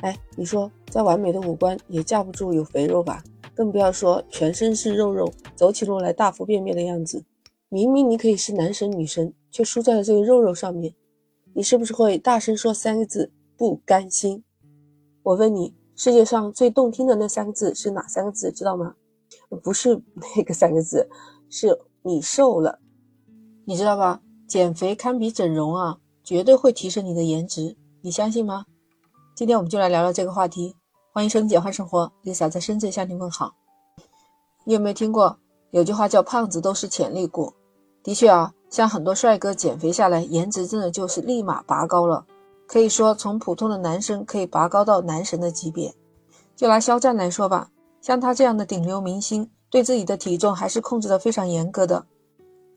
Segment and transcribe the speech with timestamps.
[0.00, 3.22] 哎，你说再完美的五官也架不住有肥肉吧？
[3.54, 7.24] 更不要说全身是肉肉，走起路来大腹便便的样子。
[7.68, 10.94] 明明你可以是男神女神，却输在了这个肉肉上面。
[11.54, 14.44] 你是不是会大声说三个字不甘心？
[15.24, 18.52] 我问你，世界上最动听的那三个字是哪三个字？
[18.52, 18.94] 知道吗？
[19.62, 20.00] 不是
[20.36, 21.08] 那个三个字，
[21.50, 22.78] 是你瘦了。
[23.64, 24.22] 你知道吧？
[24.46, 28.64] 减肥堪比整容啊，绝对会提升你的颜值，你相信吗？
[29.38, 30.74] 今天我们就来聊聊这个话题。
[31.12, 33.54] 欢迎收听《简化生活》，Lisa 在深圳向你问好。
[34.64, 35.38] 你有没有听过
[35.70, 37.54] 有句话叫“胖子都是潜力股”？
[38.02, 42.26] 的确啊，像很多帅哥减肥下来，颜值真的就是立马拔高了，
[42.66, 45.94] 可以说从普通的男生可以拔高到男神的级别。
[46.56, 52.04] 就拿肖战来说吧，像他这样的顶流明星，对自己的体重还是控制的非常严格的。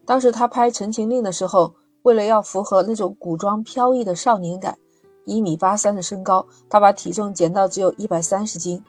[0.05, 4.77] 当时他拍《陈情令》的时候，为了要符合那种古装飘逸的少年感。
[5.25, 8.83] 一米八三的身高，他把体重减到只有一百三十斤。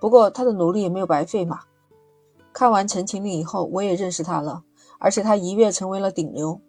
[0.00, 1.60] 不过他的努力也没有白费嘛。
[2.52, 4.62] 看完《陈情令》以后，我也认识他了，
[4.98, 6.60] 而且他一跃成为了顶流。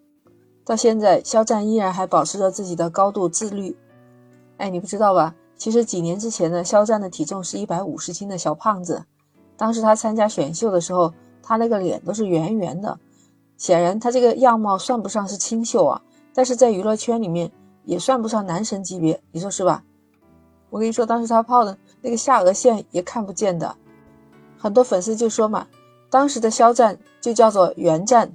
[0.64, 3.76] 到现在，肖战依然还保持着自己的高度自律。
[4.58, 5.34] 哎，你不知道吧？
[5.56, 9.04] 其实几年之前呢，肖战的体重是一百五十斤的小胖子。
[9.56, 11.12] 当时他参加选秀的时候，
[11.42, 12.98] 他那个脸都是圆圆的。
[13.56, 16.02] 显然，他这个样貌算不上是清秀啊，
[16.34, 17.50] 但是在娱乐圈里面。
[17.88, 19.82] 也算不上男神级别，你说是吧？
[20.68, 23.74] 我跟你说，当时他泡的那个下颚线也看不见的，
[24.58, 25.66] 很多粉丝就说嘛，
[26.10, 28.30] 当时的肖战就叫做原战，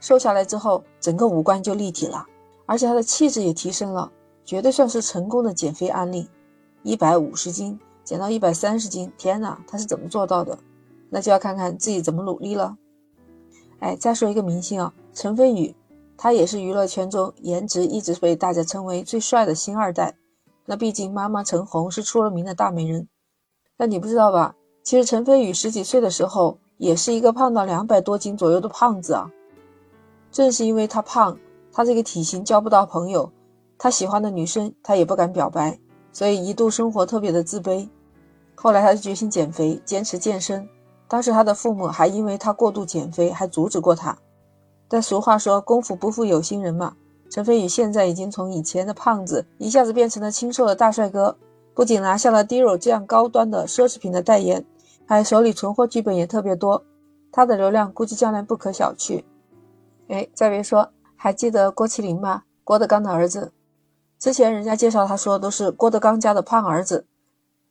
[0.00, 2.26] 瘦下来之后整个五官就立体了，
[2.66, 4.10] 而且他的气质也提升了，
[4.44, 6.28] 绝对算是成功的减肥案例。
[6.82, 10.58] 一百五十斤减到一百三十斤，天哪，他是怎么做到的？
[11.08, 12.76] 那就要看看自己怎么努力了。
[13.78, 15.76] 哎，再说一个明星啊，陈飞宇。
[16.18, 20.16] 他也是娱乐圈中颜值一直被大家称为最帅的星二代。
[20.66, 23.08] 那毕竟妈妈陈红是出了名的大美人。
[23.76, 24.56] 但你不知道吧？
[24.82, 29.30] 其实陈飞宇十几岁的时候也是一个胖到两百多斤左右的胖子啊。
[30.32, 31.38] 正是因为他胖，
[31.72, 33.30] 他这个体型交不到朋友，
[33.78, 35.78] 他喜欢的女生他也不敢表白，
[36.12, 37.88] 所以一度生活特别的自卑。
[38.56, 40.68] 后来他就决心减肥，坚持健身。
[41.06, 44.18] 当时他的父母还因为他过度减肥，还阻止过他。
[44.88, 46.96] 但俗话说，功夫不负有心人嘛。
[47.30, 51.36] 陈飞宇现在已经从以前的胖子，一下子变成了清瘦的大帅哥，
[51.74, 54.64] 不仅拿下了 Dior 这样高端的奢侈品的代言，
[55.06, 56.82] 还手里存货剧本也特别多，
[57.30, 59.22] 他的流量估计将来不可小觑。
[60.08, 62.44] 哎，再别说，还记得郭麒麟吗？
[62.64, 63.52] 郭德纲的儿子。
[64.18, 67.06] 之前人家介绍他说都是郭德纲家的胖儿子。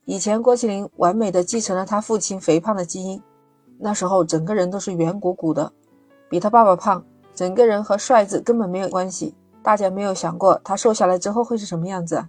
[0.05, 3.21] 以前郭麒麟完美的继承了他父亲肥胖的基因，
[3.79, 5.73] 那时候整个人都是圆鼓鼓的。
[6.29, 9.35] 比他爸爸胖，整个人和帅字根本没有关系。
[9.63, 12.25] 大家没有想过他瘦下来之后会是什么样子。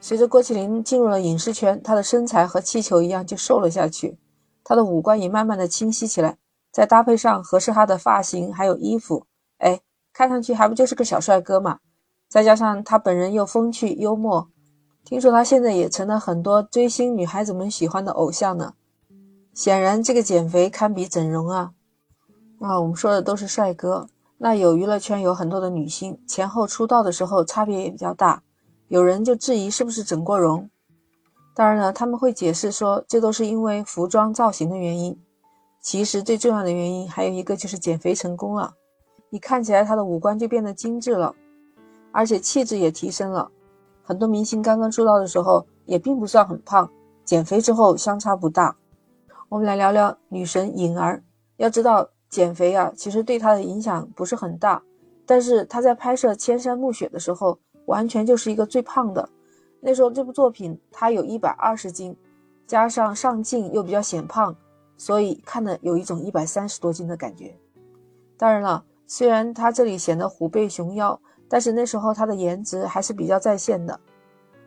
[0.00, 4.16] 随着郭麒麟进入了影视圈，他的身材和气球一样就瘦了下去，
[4.64, 6.38] 他的五官也慢慢的清晰起来。
[6.72, 9.26] 再搭配上合适他的发型还有衣服，
[9.58, 9.80] 哎，
[10.12, 11.80] 看上去还不就是个小帅哥嘛？
[12.28, 14.48] 再加上他本人又风趣幽默，
[15.04, 18.74] 听说他现在也成了很多追星女孩子们喜欢的偶像呢。
[19.52, 21.72] 显然，这个减肥堪比整容啊！
[22.60, 24.06] 啊，我们说的都是帅哥。
[24.36, 28.42] 那有娱乐圈有很多的女星，前后出道的时候差别也比较大。
[28.88, 30.68] 有人就质疑是不是整过容？
[31.54, 35.18] 当然了，他们会解释说这都是因为服装造型的原因。
[35.80, 38.74] 其实最重要的原因还有一个就是减肥成功了。
[39.30, 41.34] 你看起来她的五官就变得精致了，
[42.12, 43.50] 而且气质也提升了。
[44.02, 46.90] 很多明星刚刚出道的时候也并不算很胖，
[47.24, 48.76] 减肥之后相差不大。
[49.48, 51.22] 我们来聊聊女神颖儿。
[51.56, 52.10] 要知道。
[52.30, 54.80] 减肥啊，其实对他的影响不是很大，
[55.26, 59.28] 但是他在拍摄《千山暮雪》的时候，完全就是一个最胖的。
[59.80, 62.16] 那时候这部作品他有一百二十斤，
[62.66, 64.54] 加上上镜又比较显胖，
[64.96, 67.52] 所以看的有一种一百三十多斤的感觉。
[68.38, 73.98] 当然了，虽然他这里显得虎背熊腰，但是那时候他的颜值还是比较在线的。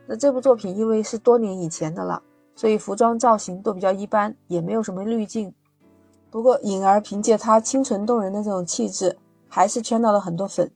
[0.06, 2.22] 那这部作品因为是多年以前的了，
[2.54, 5.50] 所以服装造型都比较一般，也没有什么滤镜。
[6.34, 9.16] 不过，颖儿凭借她清纯动人的这种气质，
[9.48, 10.68] 还是圈到了很多粉。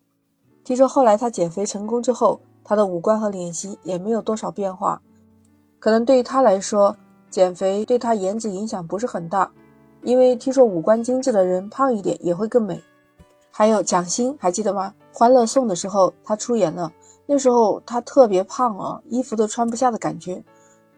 [0.62, 5.02] 听说后来她减肥成功之后，她的五官和脸型也没有多少变化。
[5.80, 6.96] 可能对于她来说，
[7.28, 9.50] 减肥对她颜值影响不是很大，
[10.02, 12.80] 因为听说五官精致的人胖一点也会更美。
[13.50, 14.94] 还有蒋欣，还记得吗？
[15.18, 16.92] 《欢乐颂》的时候她出演了，
[17.26, 20.40] 那时候她特别胖哦，衣服都穿不下的感觉。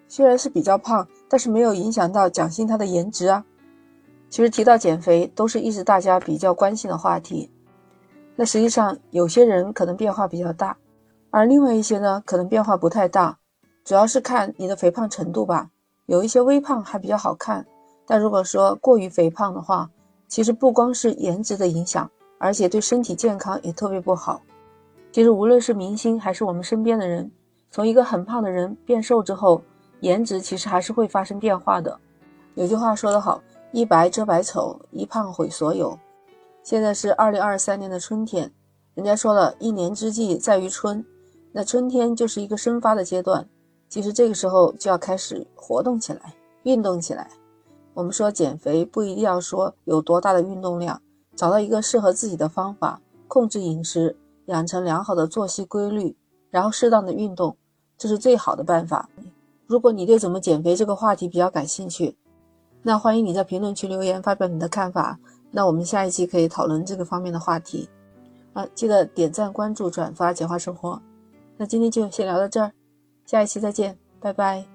[0.06, 3.42] 虽然是比较胖，但是没有影响到蒋欣她的颜值啊。
[4.30, 7.50] 其实提到减肥，都是一直大家比较关心的话题。
[8.36, 10.76] 那实际上有些人可能变化比较大，
[11.30, 13.36] 而另外一些呢，可能变化不太大。
[13.84, 15.68] 主要是看你的肥胖程度吧。
[16.06, 17.66] 有一些微胖还比较好看，
[18.06, 19.90] 但如果说过于肥胖的话，
[20.28, 24.40] 其实不光是颜值的影响，而且对身体健康也特别不好。
[25.12, 27.30] 其实无论是明星还是我们身边的人，
[27.70, 29.60] 从一个很胖的人变瘦之后，
[30.00, 31.98] 颜值其实还是会发生变化的。
[32.54, 33.42] 有句话说得好
[33.72, 35.98] ：“一白遮百丑，一胖毁所有。”
[36.62, 38.52] 现在是二零二三年的春天，
[38.94, 41.04] 人家说了一年之计在于春，
[41.52, 43.48] 那春天就是一个生发的阶段。
[43.88, 46.34] 其实这个时候就要开始活动起来，
[46.64, 47.28] 运动起来。
[47.94, 51.00] 我们说减肥不一定要说有多大的运动量，
[51.34, 56.14] 找到一个适合自己的方法，控制饮食，养成良好的作息规律，
[56.50, 57.56] 然后适当的运动，
[57.98, 59.08] 这是最好的办法。
[59.66, 62.16] 如果你对怎么减肥这个话题比较感兴趣，
[62.82, 65.18] 那欢迎你在评论区留言发表你的看法。
[65.50, 67.88] 那我们下一期可以讨论这个方面的话题。
[68.52, 71.00] 啊，记得点赞、关注、转发，简化生活。
[71.56, 72.72] 那今天就先聊到这儿。
[73.26, 74.69] 下一期再见，拜拜。